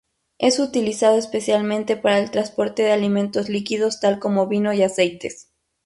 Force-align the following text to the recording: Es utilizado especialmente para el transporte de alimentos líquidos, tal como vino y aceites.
Es 0.39 0.57
utilizado 0.57 1.19
especialmente 1.19 1.95
para 1.95 2.17
el 2.17 2.31
transporte 2.31 2.81
de 2.81 2.91
alimentos 2.91 3.49
líquidos, 3.49 3.99
tal 3.99 4.17
como 4.17 4.47
vino 4.47 4.73
y 4.73 4.81
aceites. 4.81 5.49